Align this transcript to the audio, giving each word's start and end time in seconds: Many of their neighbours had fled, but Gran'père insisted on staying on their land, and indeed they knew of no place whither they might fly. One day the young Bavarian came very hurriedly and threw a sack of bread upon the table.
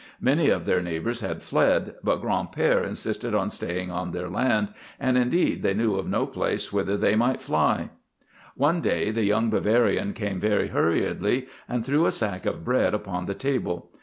Many 0.19 0.49
of 0.49 0.65
their 0.65 0.81
neighbours 0.81 1.19
had 1.19 1.43
fled, 1.43 1.93
but 2.03 2.23
Gran'père 2.23 2.83
insisted 2.83 3.35
on 3.35 3.51
staying 3.51 3.91
on 3.91 4.13
their 4.13 4.29
land, 4.29 4.69
and 4.99 5.15
indeed 5.15 5.61
they 5.61 5.75
knew 5.75 5.93
of 5.93 6.07
no 6.07 6.25
place 6.25 6.73
whither 6.73 6.97
they 6.97 7.15
might 7.15 7.39
fly. 7.39 7.91
One 8.55 8.81
day 8.81 9.11
the 9.11 9.25
young 9.25 9.51
Bavarian 9.51 10.13
came 10.13 10.39
very 10.39 10.69
hurriedly 10.69 11.45
and 11.69 11.85
threw 11.85 12.07
a 12.07 12.11
sack 12.11 12.47
of 12.47 12.65
bread 12.65 12.95
upon 12.95 13.27
the 13.27 13.35
table. 13.35 13.91